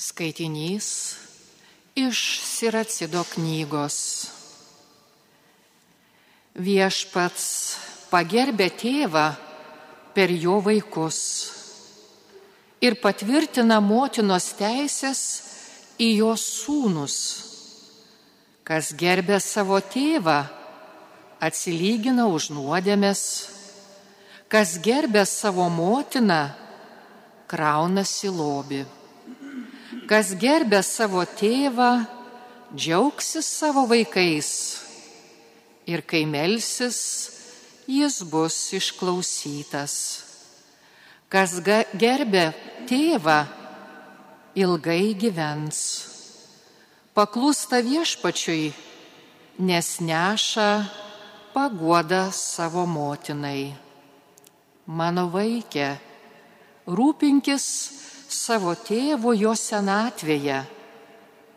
[0.00, 1.16] Skaitinys
[1.92, 3.96] iš Siracido knygos.
[6.56, 7.48] Viešpats
[8.08, 9.24] pagerbė tėvą
[10.16, 11.18] per jo vaikus
[12.80, 15.20] ir patvirtina motinos teisės
[16.00, 17.16] į jos sūnus.
[18.64, 20.38] Kas gerbė savo tėvą,
[21.44, 23.26] atsilygina už nuodėmės,
[24.48, 26.40] kas gerbė savo motiną,
[27.52, 28.80] kraunasi lobi.
[30.10, 32.02] Kas gerbė savo tėvą,
[32.74, 34.48] džiaugsis savo vaikais
[35.86, 36.98] ir kai melsis,
[37.86, 39.94] jis bus išklausytas.
[41.30, 42.48] Kas gerbė
[42.90, 43.38] tėvą,
[44.58, 45.78] ilgai gyvens.
[47.14, 48.72] Paklūsta viešpačiui,
[49.62, 50.68] nes neša
[51.54, 53.70] paguoda savo motinai.
[54.90, 55.92] Mano vaikė,
[56.90, 57.66] rūpinkis
[58.30, 60.62] savo tėvo jo senatvėje,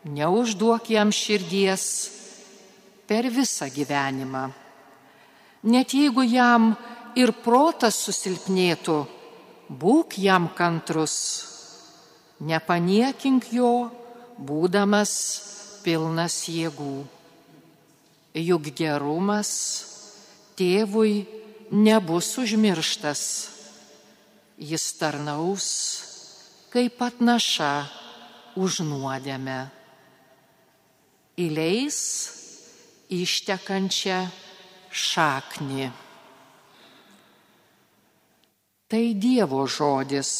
[0.04, 1.84] neužduok jam širdies
[3.06, 4.48] per visą gyvenimą.
[5.70, 6.74] Net jeigu jam
[7.16, 8.98] ir protas susilpnėtų,
[9.70, 11.16] būk jam kantrus,
[12.42, 13.90] nepaniekink jo,
[14.36, 15.14] būdamas
[15.86, 17.04] pilnas jėgų.
[18.34, 19.50] Juk gerumas
[20.58, 21.22] tėvui
[21.70, 23.22] nebus užmirštas,
[24.58, 25.70] jis tarnaus
[26.74, 27.86] kaip pat naša
[28.58, 29.60] už nuodėmę.
[31.38, 31.98] Įleis
[33.14, 34.16] ištekančią
[34.90, 35.86] šaknį.
[38.90, 40.32] Tai Dievo žodis.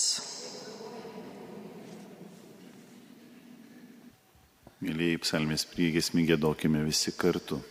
[4.83, 7.63] Mėlyjei psalmės priegesmį gėdokime visi kartu.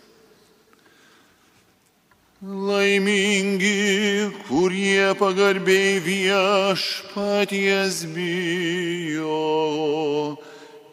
[2.43, 10.35] Laimingi, kurie pagarbiai viešpaties bijo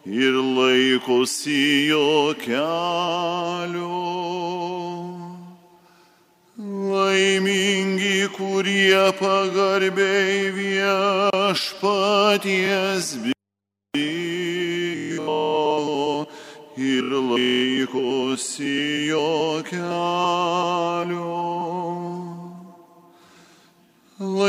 [0.07, 3.99] ir laikosi jo kelio.
[6.57, 11.75] Laimingi, kurie pagarbiai viešpaties
[13.27, 15.35] bijo
[16.79, 21.30] ir laikosi jo kelio.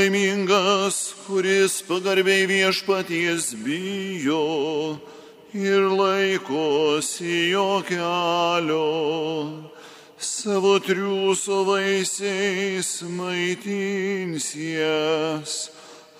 [0.02, 4.98] Laimingas, kuris pagarbiai viešpaties bijo
[5.54, 8.90] ir laikosi jo kelio,
[10.18, 14.42] savo triūso vaisiais maitinsies,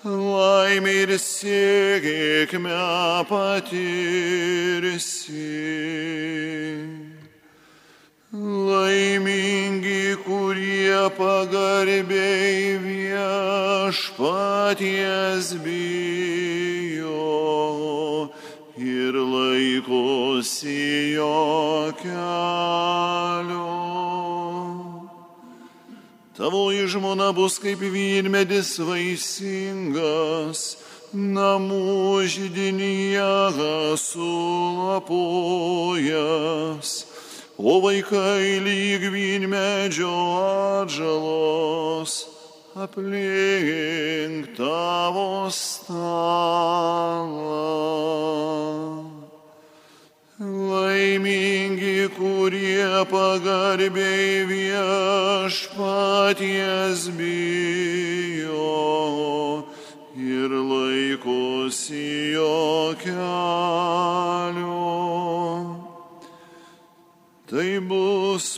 [0.06, 2.78] laimė ir sėkmę
[3.26, 4.22] patirsi.
[8.32, 12.80] Laimingi, kurie pagarbiai
[13.92, 17.12] viešpaties bijo
[18.78, 23.68] ir laikosi jo kelio.
[26.32, 30.80] Tavo žmona bus kaip vynmedis vaisingas,
[31.12, 33.52] namų židinyje
[34.00, 34.72] sulapojas
[37.62, 40.10] o vaikai lyg vynmedžio
[40.82, 42.12] atžalos
[42.74, 46.02] aplink tavo stalą.
[50.42, 55.80] Laimingi, kurie pagarbiai viešpaties
[57.14, 57.71] bijo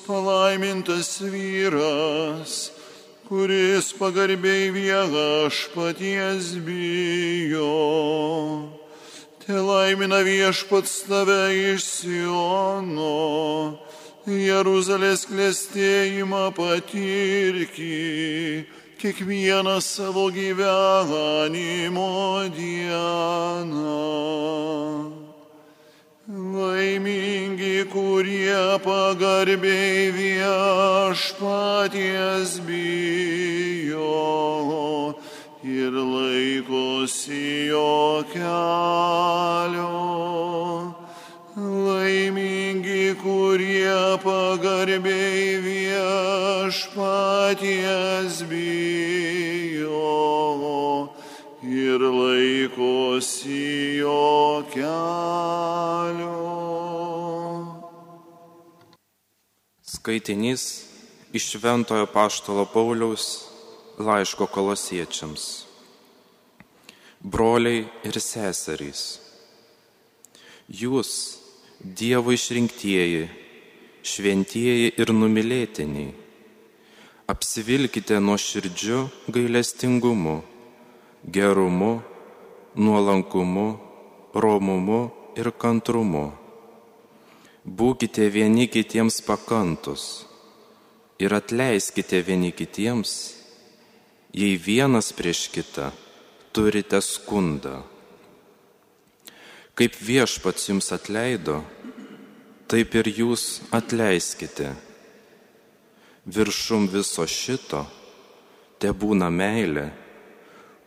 [0.07, 2.71] palaimintas vyras,
[3.29, 7.73] kuris pagarbiai viešpaties bijo.
[9.45, 11.43] Te laimina viešpats tave
[11.75, 13.19] iš Siono,
[14.25, 17.93] Jeruzalės klėstėjimą patirki
[19.05, 22.09] kiekvieną savo gyvenimo
[22.57, 23.85] dieną.
[29.15, 31.31] Pagarbiai viešpaties
[32.67, 34.15] bijo
[35.63, 39.95] ir laikosi jo kelio.
[41.57, 46.83] Laimingi, kurie pagarbiai viešpaties
[48.51, 50.11] bijo
[51.63, 56.24] ir laikosi jo kelio.
[60.05, 60.85] Skaitinys
[61.33, 63.47] iš Šventojo Paštalo Pauliaus
[63.97, 65.45] laiško kolosiečiams.
[67.21, 69.01] Broliai ir seserys,
[70.69, 71.15] Jūs,
[71.81, 73.25] Dievo išrinktieji,
[74.05, 76.13] šventieji ir numylėtiniai,
[77.25, 79.03] apsivilkite nuo širdžių
[79.33, 80.39] gailestingumu,
[81.25, 81.93] gerumu,
[82.77, 83.69] nuolankumu,
[84.37, 85.05] romumu
[85.41, 86.29] ir kantrumu.
[87.65, 90.27] Būkite vieni kitiems pakantus
[91.17, 93.13] ir atleiskite vieni kitiems,
[94.37, 95.87] jei vienas prieš kitą
[96.53, 97.81] turite skundą.
[99.81, 101.63] Kaip viešpats jums atleido,
[102.69, 104.75] taip ir jūs atleiskite.
[106.29, 107.87] Viršum viso šito
[108.77, 109.89] te būna meilė,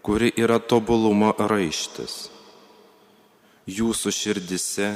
[0.06, 2.28] kuri yra tobulumo raištis.
[3.66, 4.94] Jūsų širdise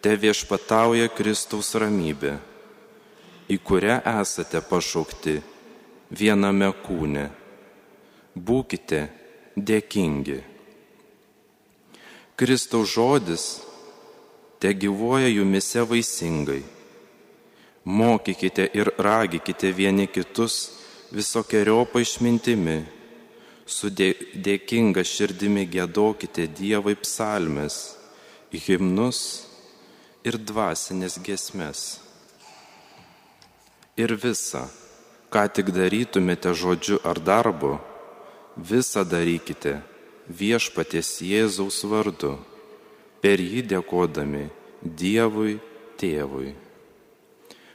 [0.00, 2.36] te viešpatauja Kristaus ramybė,
[3.50, 5.38] į kurią esate pašaukti
[6.14, 7.26] viename kūne.
[8.38, 9.00] Būkite
[9.56, 10.38] dėkingi.
[12.38, 13.46] Kristaus žodis
[14.62, 16.62] te gyvoja jumise vaisingai.
[17.88, 20.60] Mokykite ir ragykite vieni kitus
[21.10, 22.78] visokiojopai išmintimi,
[23.66, 27.96] su dėkinga širdimi gėdokite Dievui psalmes,
[28.52, 29.47] himnus
[30.26, 32.00] ir dvasinės gesmes.
[33.98, 34.66] Ir visa,
[35.30, 37.78] ką tik darytumėte žodžiu ar darbu,
[38.56, 39.78] visą darykite
[40.28, 42.36] viešpaties Jėzaus vardu,
[43.22, 44.48] per jį dėkodami
[44.82, 45.58] Dievui
[45.98, 46.54] tėvui.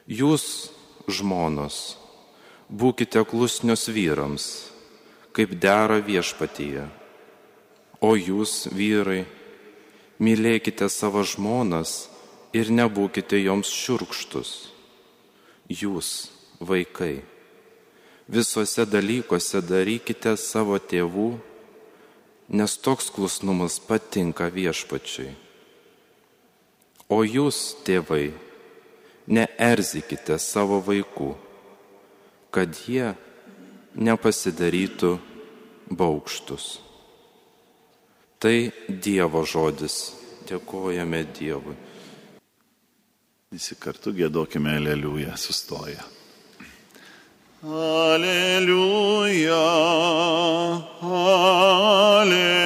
[0.08, 0.72] Jūs,
[1.08, 1.98] žmonos,
[2.72, 4.46] būkite klusnios vyrams,
[5.36, 6.88] kaip dera viešpatyje.
[8.04, 9.24] O jūs, vyrai,
[10.24, 12.13] mylėkite savo žmonas
[12.54, 14.52] ir nebūkite joms širkštus.
[15.74, 16.10] Jūs,
[16.62, 17.24] vaikai,
[18.30, 21.32] visuose dalykuose darykite savo tėvų,
[22.54, 25.34] nes toks klusnumas patinka viešpačiai.
[27.10, 28.34] O jūs, tėvai,
[29.28, 31.34] neerzikite savo vaikų,
[32.54, 33.14] kad jie
[33.96, 35.18] nepasidarytų
[35.90, 36.80] baukštus.
[38.44, 38.58] Tai
[38.90, 40.20] Dievo žodis.
[40.44, 41.78] Dėkojame Dievui.
[43.54, 44.72] Visi kartu gėdokime.
[44.80, 45.36] Aleliuja,
[47.62, 49.60] aleliuja,
[52.18, 52.64] aleliuja,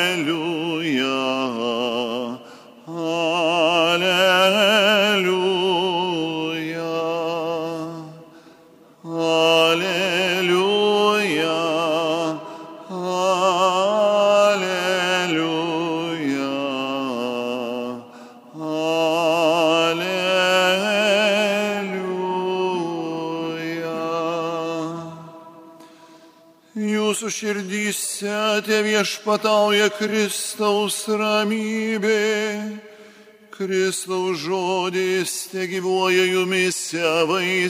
[27.28, 32.80] Jūsų širdyse te viešpatauja Kristaus ramybė.
[33.52, 37.68] Kristaus žodis te gyvuoja jumise vaisingai.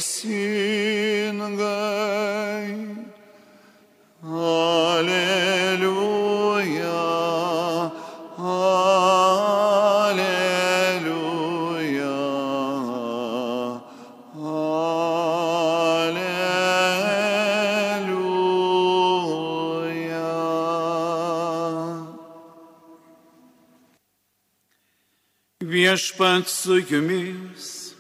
[25.97, 27.93] Viešpats su jumis.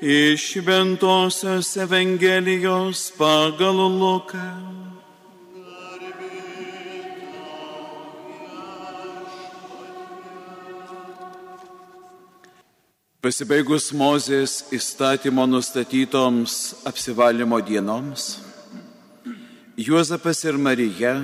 [0.00, 4.46] Iš Ventosios Evangelijos pagal Luką.
[13.20, 18.38] Pasibaigus Mozės įstatymo nustatytoms apsivalymo dienoms,
[19.76, 21.18] Juozapas ir Marija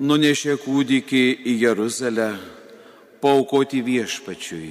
[0.00, 2.30] nunešė kūdikį į Jeruzalę
[3.20, 4.70] paukoti viešpačiui,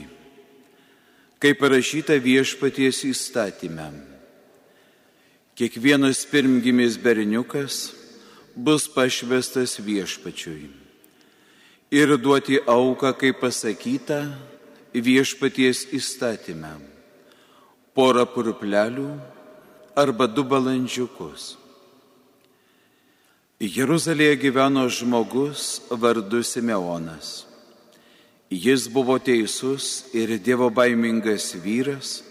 [1.37, 3.91] kaip parašyta viešpaties įstatymę.
[5.53, 7.91] Kiekvienas pirmgimis berniukas
[8.55, 10.69] bus pašvestas viešpačiui
[11.93, 14.33] ir duoti auką, kaip pasakyta,
[14.93, 16.73] viešpaties įstatymę-
[17.95, 19.09] porą purplelių
[19.95, 21.68] arba du balandžiukus.
[23.59, 27.43] Jeruzalėje gyveno žmogus vardu Simeonas.
[28.47, 32.21] Jis buvo teisus ir dievo baimingas vyras,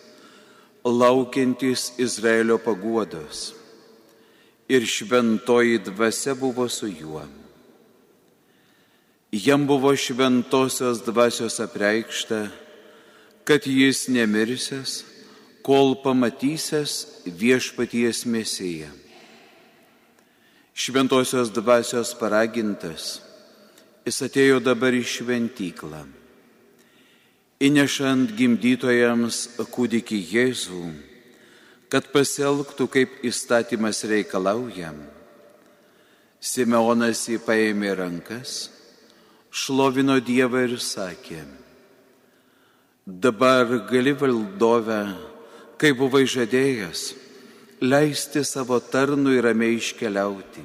[0.88, 3.52] laukiantis Izraelio paguodos.
[4.72, 7.26] Ir šventoji dvasia buvo su juo.
[9.30, 12.48] Jam buvo šventosios dvasios apreikšta,
[13.44, 15.04] kad jis nemirsęs,
[15.60, 18.88] kol pamatysęs viešpaties mesiją.
[20.78, 23.18] Šventosios dvasios paragintas,
[24.06, 25.98] Jis atėjo dabar į šventyklą,
[27.66, 29.40] įnešant gimdytojams
[29.74, 30.84] kūdikį Jėzų,
[31.92, 34.94] kad pasielgtų kaip įstatymas reikalauja.
[36.38, 38.70] Simeonas jį paėmė rankas,
[39.50, 41.42] šlovino Dievą ir sakė,
[43.04, 45.02] dabar gali valdovę,
[45.76, 47.10] kaip buvai žadėjęs,
[47.80, 50.64] leisti savo tarnui ramiai iškeliauti,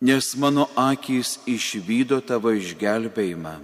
[0.00, 3.54] nes mano akys išvydo tavo išgelbėjimą,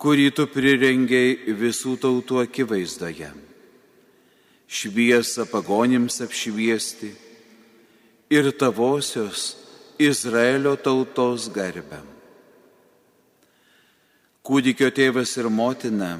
[0.00, 3.30] kurį tu prirengiai visų tautų akivaizdoje.
[4.68, 7.08] Šviesą pagonims apšviesti
[8.30, 9.56] ir tavosios
[9.98, 12.02] Izraelio tautos garbę.
[14.44, 16.14] Kūdikio tėvas ir motina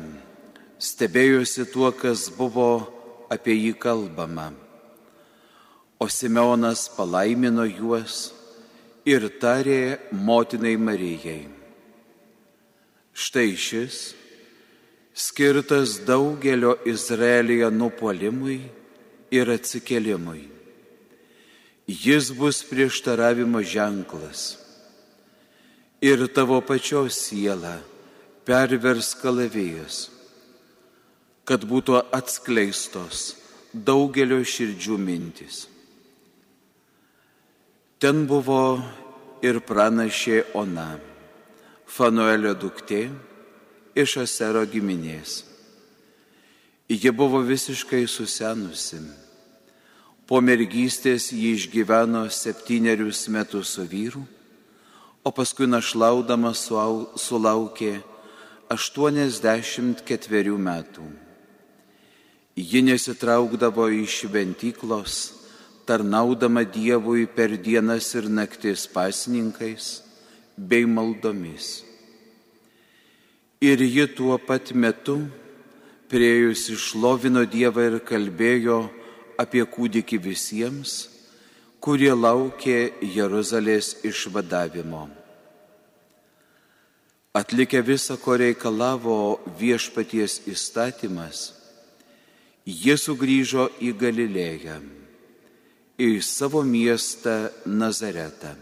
[0.80, 2.97] stebėjosi tuo, kas buvo
[3.30, 4.52] apie jį kalbama.
[5.98, 8.32] O Simeonas palaimino juos
[9.08, 11.48] ir tarė motinai Marijai.
[13.18, 13.96] Štai šis,
[15.14, 18.60] skirtas daugelio Izraelija nupolimui
[19.34, 20.44] ir atsikelimui.
[21.88, 24.58] Jis bus prieštaravimo ženklas.
[26.04, 27.80] Ir tavo pačios siela
[28.46, 30.08] pervers kalavijas,
[31.48, 33.38] kad būtų atskleistos
[33.72, 35.62] daugelio širdžių mintis.
[37.96, 38.76] Ten buvo
[39.40, 40.98] ir pranašė Ona,
[41.88, 43.08] Fanuelio duktė
[43.96, 45.40] iš Asero giminės.
[46.88, 49.00] Ji buvo visiškai susenusi.
[50.28, 54.20] Po mergystės ji išgyveno septynerius metus su vyru,
[55.24, 57.94] o paskui našlaudama sulaukė
[58.68, 61.08] 84 metų.
[62.58, 65.16] Ji nesitraukdavo iš šventyklos,
[65.86, 70.02] tarnaudama Dievui per dienas ir naktis pasininkais
[70.56, 71.84] bei maldomis.
[73.62, 75.20] Ir ji tuo pat metu
[76.10, 78.80] priejusi šlovino Dievą ir kalbėjo
[79.38, 80.96] apie kūdikį visiems,
[81.78, 85.04] kurie laukė Jeruzalės išvadavimo.
[87.38, 91.57] Atlikę visą, ko reikalavo viešpaties įstatymas,
[92.68, 94.76] jie sugrįžo į Galilėją,
[95.98, 98.52] į savo miestą Nazaretą.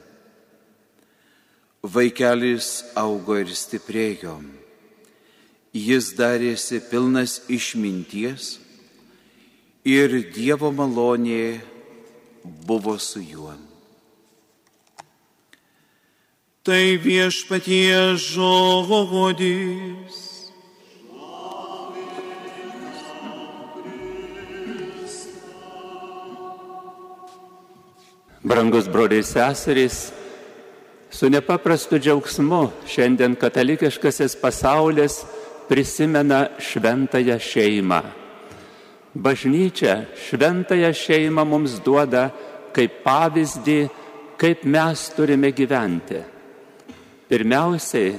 [1.82, 4.38] Vaikelis augo ir stiprėjo,
[5.74, 8.56] jis darėsi pilnas išminties
[9.86, 11.60] ir Dievo malonė
[12.66, 13.54] buvo su juo.
[16.66, 20.35] Tai viešpatie žodis.
[28.46, 30.12] Brangus broliai seserys,
[31.10, 35.16] su nepaprastu džiaugsmu šiandien katalikiškasis pasaulis
[35.66, 37.98] prisimena šventąją šeimą.
[39.18, 39.96] Bažnyčia
[40.28, 42.28] šventąją šeimą mums duoda
[42.76, 43.80] kaip pavyzdį,
[44.38, 46.20] kaip mes turime gyventi.
[47.26, 48.12] Pirmiausiai,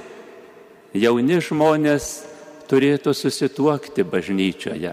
[0.92, 2.10] jauni žmonės
[2.68, 4.92] turėtų susituokti bažnyčioje.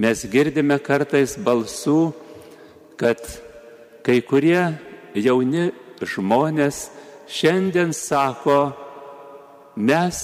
[0.00, 1.98] Mes girdime kartais balsų,
[2.96, 3.20] kad
[4.08, 4.62] kai kurie
[5.20, 5.66] jauni
[6.00, 6.86] žmonės
[7.28, 8.70] šiandien sako,
[9.76, 10.20] mes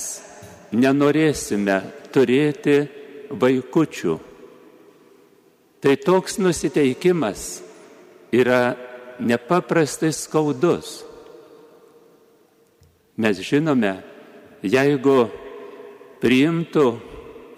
[0.73, 1.77] nenorėsime
[2.09, 2.79] turėti
[3.29, 4.17] vaikučių.
[5.85, 7.45] Tai toks nusiteikimas
[8.33, 8.73] yra
[9.21, 11.03] nepaprastai skaudus.
[13.21, 13.99] Mes žinome,
[14.65, 15.27] jeigu
[16.25, 16.87] priimtų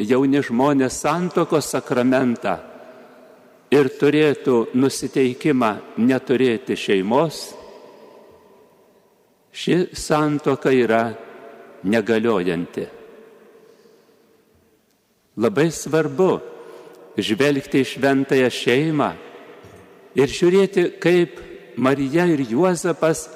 [0.02, 2.58] jauni žmonės santokos sakramentą
[3.76, 7.40] ir turėtų nusiteikimą neturėti šeimos,
[9.56, 11.04] ši santoka yra
[11.84, 12.86] negaliojanti.
[15.36, 16.30] Labai svarbu
[17.20, 19.10] žvelgti į šventąją šeimą
[20.16, 21.42] ir žiūrėti, kaip
[21.76, 23.26] Marija ir Juozapas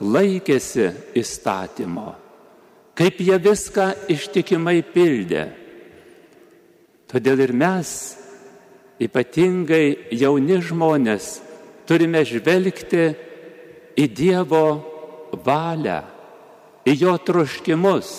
[0.00, 2.10] laikėsi įstatymo,
[2.96, 5.46] kaip jie viską ištikimai pildė.
[7.08, 7.90] Todėl ir mes,
[9.02, 11.40] ypatingai jauni žmonės,
[11.86, 13.06] turime žvelgti
[13.96, 14.66] į Dievo
[15.44, 16.00] valią,
[16.86, 18.12] į jo troškimus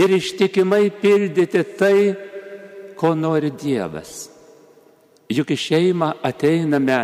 [0.00, 1.98] ir ištikimai pildyti tai,
[2.94, 4.30] ko nori Dievas.
[5.30, 7.00] Juk į šeimą ateiname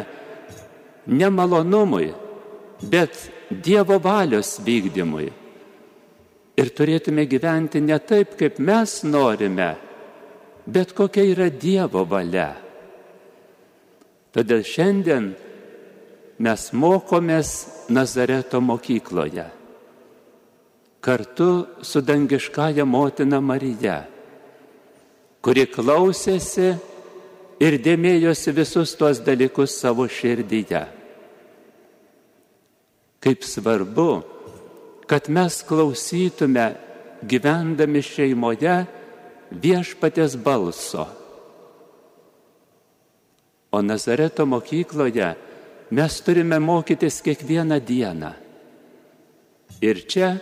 [1.11, 2.11] ne malonumui,
[2.83, 3.17] bet
[3.51, 5.29] Dievo valios vykdymui.
[6.61, 9.71] Ir turėtume gyventi ne taip, kaip mes norime,
[10.67, 12.70] bet kokia yra Dievo valia.
[14.31, 15.33] Todėl šiandien
[16.39, 17.55] mes mokomės
[17.91, 19.61] Nazareto mokykloje.
[21.01, 24.05] kartu su dangiškąja motina Marija,
[25.41, 26.75] kuri klausėsi
[27.61, 30.83] ir dėmėjosi visus tuos dalykus savo širdyje.
[33.21, 34.11] Kaip svarbu,
[35.09, 36.67] kad mes klausytume
[37.25, 38.77] gyvendami šeimoje
[39.51, 41.09] viešpatės balso.
[43.73, 45.35] O Nazareto mokykloje
[45.91, 48.33] mes turime mokytis kiekvieną dieną.
[49.81, 50.37] Ir čia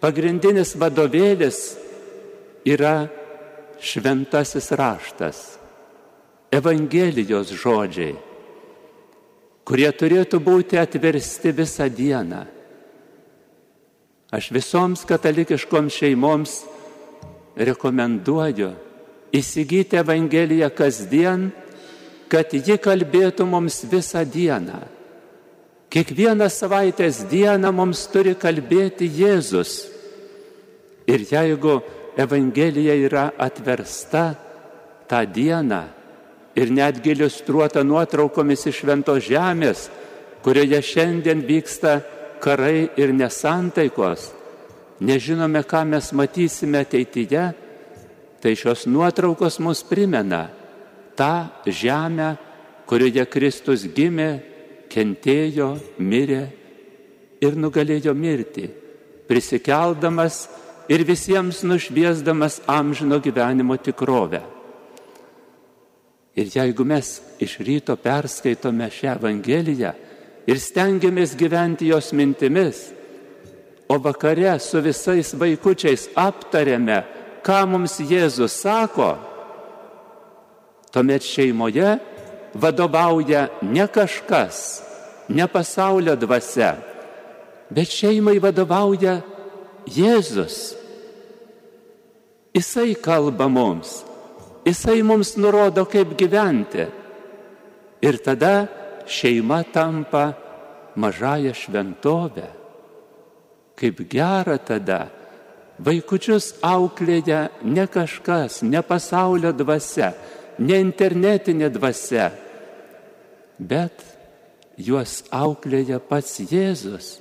[0.00, 1.76] pagrindinis vadovėlis
[2.66, 3.08] yra
[3.80, 5.38] šventasis raštas,
[6.48, 8.14] Evangelijos žodžiai,
[9.68, 12.46] kurie turėtų būti atversti visą dieną.
[14.32, 16.54] Aš visoms katalikiškoms šeimoms
[17.56, 18.70] rekomenduoju
[19.36, 21.50] įsigyti Evangeliją kasdien,
[22.28, 24.80] kad ji kalbėtų mums visą dieną.
[25.88, 29.86] Kiekvieną savaitės dieną mums turi kalbėti Jėzus.
[31.08, 31.78] Ir jeigu
[32.18, 34.34] Evangelija yra atversta
[35.08, 35.80] tą dieną
[36.58, 39.86] ir netgi iliustruota nuotraukomis iš šventos žemės,
[40.44, 42.00] kurioje šiandien vyksta
[42.42, 44.32] karai ir nesantaikos,
[45.00, 47.44] nežinome, ką mes matysime ateityje,
[48.42, 50.48] tai šios nuotraukos mus primena
[51.18, 52.36] tą žemę,
[52.88, 54.30] kurioje Kristus gimė,
[54.88, 56.44] kentėjo, mirė
[57.44, 58.68] ir nugalėjo mirtį,
[59.28, 60.46] prisikeldamas
[60.88, 64.40] ir visiems nušviesdamas amžino gyvenimo tikrovę.
[66.38, 69.90] Ir jeigu mes iš ryto perskaitome šią Evangeliją
[70.48, 72.92] ir stengiamės gyventi jos mintimis,
[73.88, 77.02] o vakare su visais vaikučiais aptarėme,
[77.42, 79.16] ką mums Jėzus sako,
[80.92, 81.98] tuomet šeimoje
[82.54, 84.82] vadovauja ne kažkas,
[85.28, 86.74] ne pasaulio dvasia,
[87.70, 89.20] bet šeimai vadovauja
[89.88, 90.76] Jėzus.
[92.56, 94.02] Jisai kalba mums,
[94.66, 96.88] jisai mums nurodo, kaip gyventi.
[98.02, 98.66] Ir tada
[99.06, 100.32] šeima tampa
[100.96, 102.48] mažąją šventovę.
[103.78, 105.06] Kaip gera tada,
[105.78, 110.12] vaikučius auklėja ne kažkas, ne pasaulio dvasia,
[110.58, 112.28] ne internetinė dvasia,
[113.58, 114.04] bet
[114.78, 117.18] juos auklėja pats Jėzus,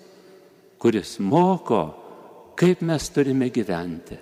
[0.78, 1.84] kuris moko,
[2.58, 4.18] kaip mes turime gyventi.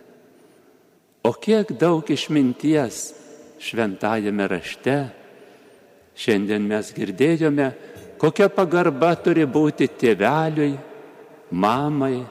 [1.26, 3.14] O kiek daug išminties
[3.60, 4.98] šventajame rašte.
[6.16, 7.72] Šiandien mes girdėjome,
[8.22, 10.76] kokia pagarba turi būti tėveliui,
[11.52, 12.22] mamai,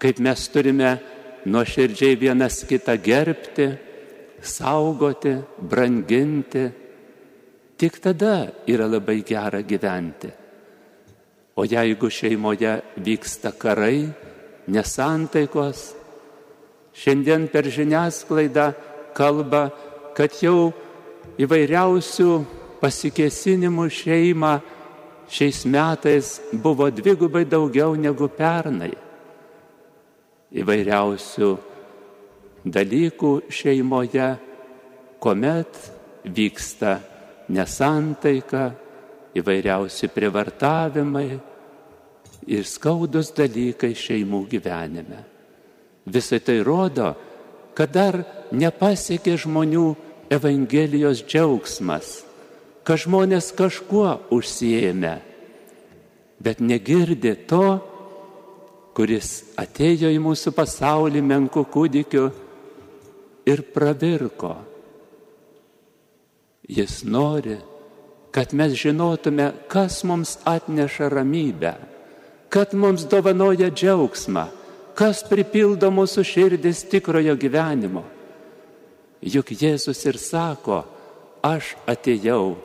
[0.00, 0.94] kaip mes turime
[1.48, 3.68] nuoširdžiai vienas kitą gerbti,
[4.42, 6.64] saugoti, branginti.
[7.78, 10.30] Tik tada yra labai gera gyventi.
[11.58, 14.06] O jeigu šeimoje vyksta karai,
[14.66, 15.98] nesantaikos,
[16.98, 18.72] Šiandien per žiniasklaidą
[19.14, 19.68] kalba,
[20.18, 20.72] kad jau
[21.38, 22.30] įvairiausių
[22.80, 24.52] pasikesinimų šeimą
[25.30, 28.90] šiais metais buvo dvigubai daugiau negu pernai.
[30.58, 31.50] Įvairiausių
[32.72, 34.28] dalykų šeimoje,
[35.22, 35.78] kuomet
[36.24, 36.98] vyksta
[37.54, 38.70] nesantaika,
[39.38, 41.28] įvairiausi privartavimai
[42.48, 45.20] ir skaudus dalykai šeimų gyvenime.
[46.08, 47.12] Visai tai rodo,
[47.76, 49.86] kad dar nepasiekė žmonių
[50.32, 52.08] Evangelijos džiaugsmas,
[52.84, 55.14] kad žmonės kažkuo užsijėmė,
[56.40, 57.78] bet negirdi to,
[58.96, 62.26] kuris atėjo į mūsų pasaulį menkų kūdikiu
[63.48, 64.54] ir pravirko.
[66.68, 67.56] Jis nori,
[68.30, 71.72] kad mes žinotume, kas mums atneša ramybę,
[72.48, 74.44] kad mums dovanoja džiaugsmą,
[74.98, 78.04] kas pripildo mūsų širdis tikrojo gyvenimo.
[79.24, 80.82] Juk Jėzus ir sako,
[81.42, 82.58] aš atėjau,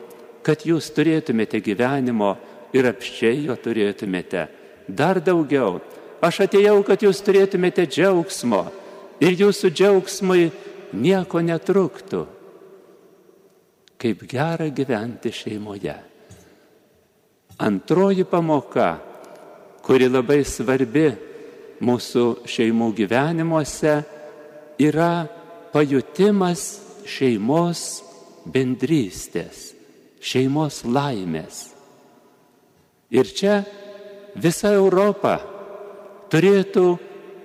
[0.44, 2.34] kad jūs turėtumėte gyvenimo
[2.76, 4.46] ir apščiai jo turėtumėte.
[4.88, 5.80] Dar daugiau,
[6.20, 8.66] aš atėjau, kad jūs turėtumėte džiaugsmo
[9.24, 10.50] ir jūsų džiaugsmui
[10.94, 12.22] nieko netruktų.
[14.00, 15.94] Kaip gera gyventi šeimoje.
[17.64, 18.88] Antroji pamoka,
[19.84, 21.06] kuri labai svarbi
[21.84, 23.94] mūsų šeimų gyvenimuose
[24.82, 25.26] yra
[25.72, 26.64] pajutimas
[27.06, 27.80] šeimos
[28.50, 29.72] bendrystės,
[30.20, 31.64] šeimos laimės.
[33.14, 33.60] Ir čia
[34.34, 35.36] visa Europa
[36.32, 36.86] turėtų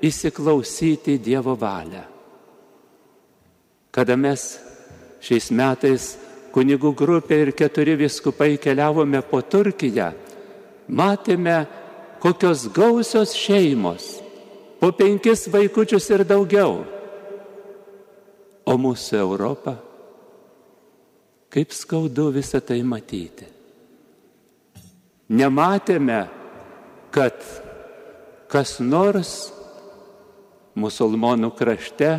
[0.06, 2.19] įsiklausyti Dievo valią.
[3.92, 4.44] Kada mes
[5.24, 6.14] šiais metais
[6.54, 10.12] kunigų grupė ir keturi viskupai keliavome po Turkiją,
[10.90, 11.66] matėme,
[12.20, 14.18] kokios gausios šeimos
[14.80, 16.84] po penkis vaikučius ir daugiau.
[18.70, 19.74] O mūsų Europa,
[21.50, 23.48] kaip skaudu visą tai matyti.
[25.30, 26.20] Nematėme,
[27.14, 27.38] kad
[28.50, 29.50] kas nors
[30.78, 32.12] musulmonų krašte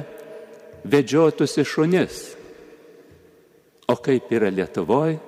[0.84, 2.20] vedžiotųsi šunis.
[3.90, 5.18] O kaip yra Lietuvoje,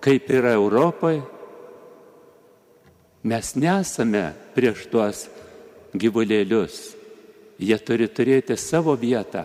[0.00, 1.22] kaip yra Europoje,
[3.26, 5.26] mes nesame prieš tuos
[5.98, 6.94] gyvulėlius.
[7.58, 9.42] Jie turi turėti savo vietą.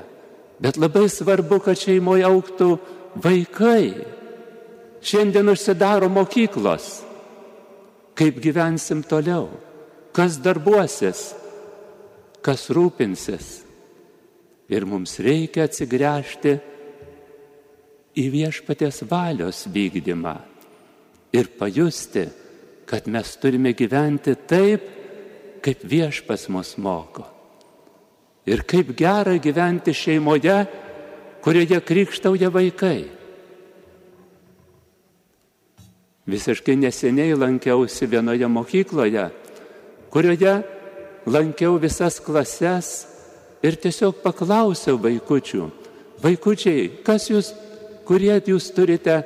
[0.61, 2.69] Bet labai svarbu, kad šeimoje auktų
[3.23, 4.05] vaikai.
[5.03, 7.01] Šiandien užsidaro mokyklos.
[8.13, 9.49] Kaip gyvensim toliau?
[10.13, 11.33] Kas darbuosis?
[12.45, 13.63] Kas rūpinsis?
[14.73, 16.53] Ir mums reikia atsigręžti
[18.17, 20.33] į viešpatės valios vykdymą
[21.33, 22.27] ir pajusti,
[22.85, 24.85] kad mes turime gyventi taip,
[25.63, 27.25] kaip viešpas mus moko.
[28.45, 30.57] Ir kaip gera gyventi šeimoje,
[31.43, 33.05] kurioje krikštauja vaikai.
[36.27, 39.25] Visiškai neseniai lankiausi vienoje mokykloje,
[40.11, 40.53] kurioje
[41.25, 43.12] lankiau visas klases
[43.63, 45.67] ir tiesiog paklausiau vaikučių,
[46.23, 47.53] vaikučiai, kas jūs,
[48.07, 49.21] kurie jūs turite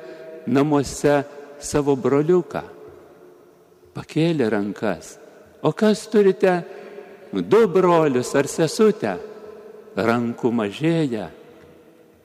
[0.46, 1.22] namuose
[1.60, 2.62] savo broliuką?
[3.98, 5.16] Pakėlė rankas.
[5.66, 6.60] O kas turite
[7.34, 9.16] du brolius ar sesutę?
[9.98, 11.26] Rankų mažėja.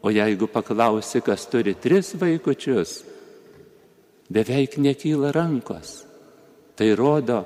[0.03, 2.99] O jeigu paklausi, kas turi tris vaikučius,
[4.29, 6.03] beveik nekyla rankos.
[6.77, 7.39] Tai rodo,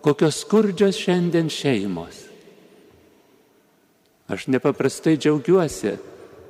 [0.00, 2.31] kokios skurdžios šiandien šeimos.
[4.32, 5.92] Aš nepaprastai džiaugiuosi,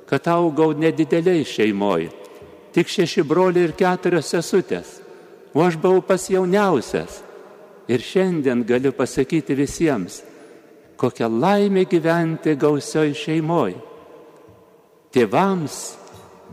[0.07, 2.11] kad augau nedideliai šeimoje.
[2.73, 4.99] Tik šeši broliai ir keturios sesutės.
[5.53, 7.19] O aš buvau pas jauniausias.
[7.91, 10.21] Ir šiandien galiu pasakyti visiems,
[10.97, 13.75] kokia laimė gyventi gausioj šeimoje.
[15.13, 15.75] Tėvams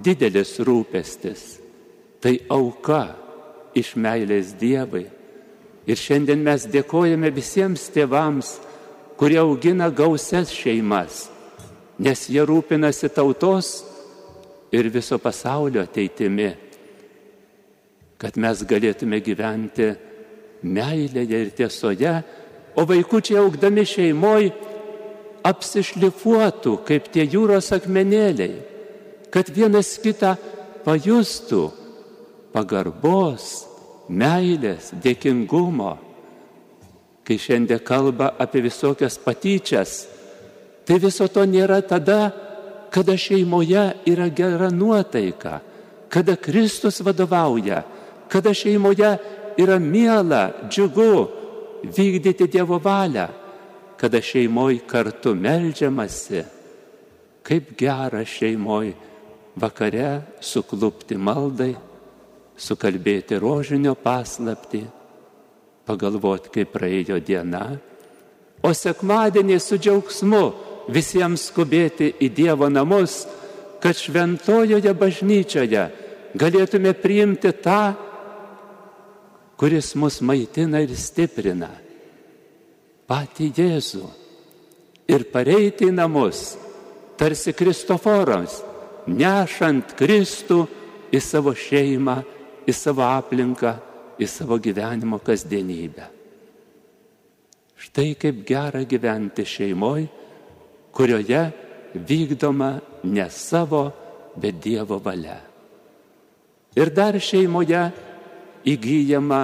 [0.02, 1.60] didelis rūpestis-
[2.22, 3.14] tai auka
[3.74, 5.06] iš meilės Dievui.
[5.86, 8.58] Ir šiandien mes dėkojame visiems tėvams,
[9.20, 11.26] kurie augina gausias šeimas,
[12.00, 13.84] nes jie rūpinasi tautos
[14.72, 16.50] ir viso pasaulio ateitimi
[18.20, 19.94] kad mes galėtume gyventi
[20.60, 22.12] meilėje ir tiesoje,
[22.76, 24.52] o vaikučiai augdami šeimoje
[25.48, 28.58] apsišlifuotų kaip tie jūros akmenėliai,
[29.32, 30.34] kad vienas kitą
[30.84, 31.62] pajustų
[32.52, 33.48] pagarbos,
[34.10, 35.94] meilės, dėkingumo.
[37.30, 39.90] Kai šiandien kalba apie visokias patyčias,
[40.82, 42.32] tai viso to nėra tada,
[42.90, 45.60] kada šeimoje yra gera nuotaika,
[46.10, 47.84] kada Kristus vadovauja,
[48.26, 49.12] kada šeimoje
[49.62, 51.14] yra miela, džiugu
[51.86, 53.28] vykdyti Dievo valią,
[53.94, 56.42] kada šeimoje kartu melžiamasi,
[57.46, 58.96] kaip gera šeimoje
[59.54, 61.76] vakare suklupti maldai,
[62.58, 64.82] sukalbėti rožinio paslapti,
[65.90, 67.64] pagalvoti, kaip praėjo diena,
[68.62, 70.44] o sekmadienį su džiaugsmu
[70.92, 73.24] visiems skubėti į Dievo namus,
[73.80, 75.84] kad šventojoje bažnyčioje
[76.38, 77.94] galėtume priimti tą,
[79.60, 81.70] kuris mus maitina ir stiprina,
[83.08, 84.06] patį Jėzų
[85.10, 86.54] ir pareiti į namus,
[87.18, 88.60] tarsi Kristoforams,
[89.10, 90.62] nešant Kristų
[91.10, 92.20] į savo šeimą,
[92.68, 93.74] į savo aplinką,
[94.20, 96.06] į savo gyvenimo kasdienybę.
[97.80, 100.08] Štai kaip gera gyventi šeimoje,
[100.92, 101.44] kurioje
[101.94, 102.74] vykdoma
[103.08, 103.86] ne savo,
[104.36, 105.38] bet Dievo valia.
[106.76, 107.80] Ir dar šeimoje
[108.68, 109.42] įgyjama,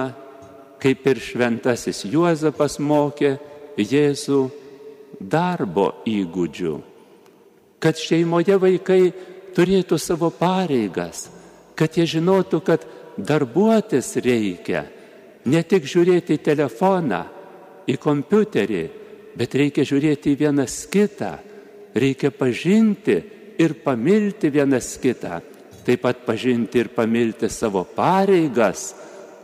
[0.79, 3.33] kaip ir šventasis Juozapas mokė
[3.77, 4.39] Jėzų
[5.21, 6.75] darbo įgūdžių,
[7.81, 9.01] kad šeimoje vaikai
[9.57, 11.27] turėtų savo pareigas,
[11.77, 12.85] kad jie žinotų, kad
[13.17, 14.85] darbuotis reikia,
[15.45, 17.21] ne tik žiūrėti į telefoną,
[17.87, 18.83] į kompiuterį,
[19.37, 21.37] bet reikia žiūrėti į vienas kitą,
[21.97, 23.17] reikia pažinti
[23.57, 25.39] ir pamilti vienas kitą,
[25.85, 28.91] taip pat pažinti ir pamilti savo pareigas,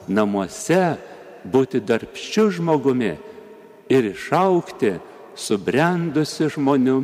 [0.07, 0.97] namuose,
[1.43, 3.13] būti darbščiu žmogumi
[3.91, 4.93] ir išaukti
[5.35, 6.99] subrendusi žmonių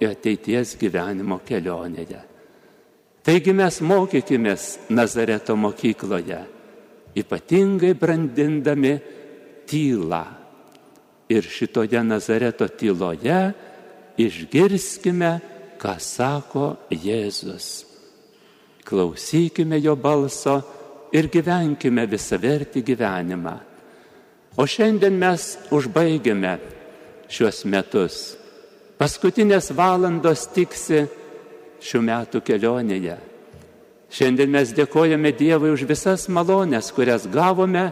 [0.00, 2.33] į ateities gyvenimo kelionėje.
[3.24, 6.42] Taigi mes mokykimės Nazareto mokykloje,
[7.16, 8.98] ypatingai brandindami
[9.64, 10.24] tylą.
[11.32, 13.38] Ir šitoje Nazareto tyloje
[14.20, 15.32] išgirskime,
[15.80, 17.86] ką sako Jėzus.
[18.84, 20.58] Klausykime jo balso
[21.16, 23.56] ir gyvenkime visavertį gyvenimą.
[24.60, 26.58] O šiandien mes užbaigiame
[27.32, 28.16] šiuos metus.
[29.00, 31.06] Paskutinės valandos tiksi
[31.84, 33.16] šių metų kelionėje.
[34.14, 37.88] Šiandien mes dėkojame Dievui už visas malonės, kurias gavome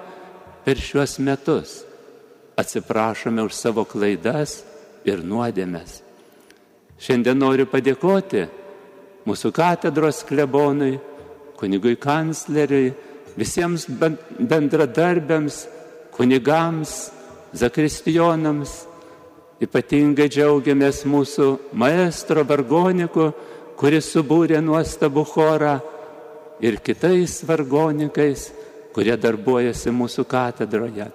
[0.64, 1.82] per šiuos metus.
[2.56, 4.60] Atsiprašome už savo klaidas
[5.08, 6.00] ir nuodėmės.
[7.02, 8.44] Šiandien noriu padėkoti
[9.26, 11.00] mūsų katedros klebonui,
[11.58, 12.92] kunigui kancleriui,
[13.34, 15.64] visiems bendradarbiams,
[16.14, 17.10] kunigams,
[17.56, 18.86] zakristijonams.
[19.62, 23.28] Ypatingai džiaugiamės mūsų maestro vargoniku,
[23.82, 25.72] kuris subūrė nuostabų chorą
[26.62, 28.52] ir kitais vargonikais,
[28.94, 31.08] kurie darbuojasi mūsų katedroje.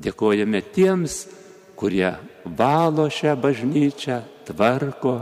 [0.00, 1.26] Dėkojame tiems,
[1.76, 2.14] kurie
[2.48, 5.18] valo šią bažnyčią, tvarko.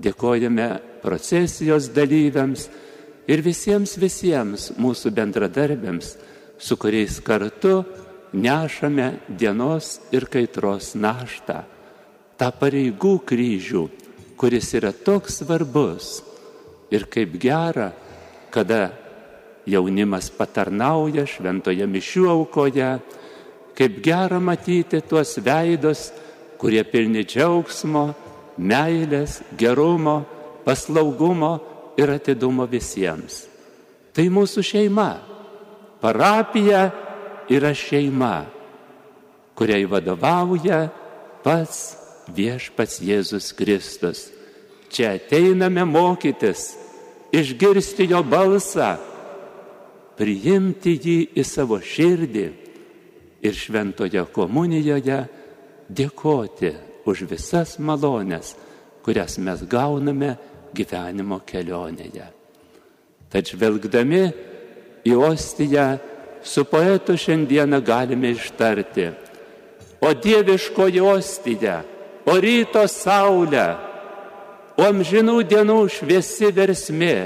[0.00, 0.70] Dėkojame
[1.04, 2.64] procesijos dalyviams
[3.28, 6.14] ir visiems visiems mūsų bendradarbiams,
[6.56, 7.82] su kuriais kartu
[8.32, 11.60] nešame dienos ir kaitros naštą,
[12.40, 13.88] tą pareigų kryžių,
[14.38, 16.22] kuris yra toks svarbus
[16.94, 17.90] ir kaip gera,
[18.54, 18.92] kada
[19.68, 22.92] jaunimas patarnauja šventoje mišių aukoje,
[23.76, 26.08] kaip gera matyti tuos veidus,
[26.58, 28.06] kurie pilni džiaugsmo,
[28.58, 30.22] meilės, gerumo,
[30.64, 31.52] paslaugumo
[31.98, 33.44] ir atidumo visiems.
[34.14, 35.10] Tai mūsų šeima.
[35.98, 36.88] Parapija
[37.50, 38.46] yra šeima,
[39.58, 40.84] kuriai vadovauja
[41.42, 41.97] pats
[42.34, 44.28] viešpats Jėzus Kristus.
[44.88, 46.72] Čia ateiname mokytis,
[47.32, 48.96] išgirsti jo balsą,
[50.18, 52.46] priimti jį į savo širdį
[53.44, 55.20] ir šventoje komunijoje
[55.88, 56.72] dėkoti
[57.08, 58.54] už visas malonės,
[59.04, 60.34] kurias mes gauname
[60.74, 62.26] gyvenimo kelionėje.
[63.28, 64.24] Tad žvelgdami
[65.04, 65.86] į ostiją
[66.44, 69.10] su poetu šiandieną galime ištarti,
[70.00, 71.82] o dieviškoji ostija,
[72.28, 73.66] o ryto saulė,
[74.78, 77.16] o amžinų dienų šviesi versmė,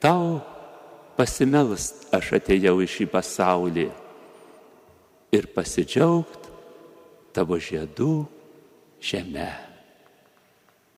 [0.00, 0.38] tau
[1.18, 3.86] pasimelst aš atėjau į šį pasaulį
[5.36, 6.50] ir pasidžiaugt
[7.36, 8.12] tavo žiedų
[9.02, 9.65] žemę.